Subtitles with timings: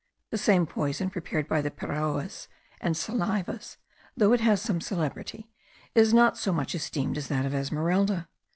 [0.31, 2.47] The same poison prepared by the Piraoas
[2.79, 3.77] and Salives,
[4.17, 5.51] though it has some celebrity,
[5.93, 8.27] is not so much esteemed as that of Esmeralda.